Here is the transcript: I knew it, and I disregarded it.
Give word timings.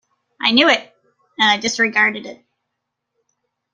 I 0.41 0.51
knew 0.51 0.67
it, 0.67 0.81
and 1.37 1.47
I 1.47 1.57
disregarded 1.57 2.25
it. 2.25 2.43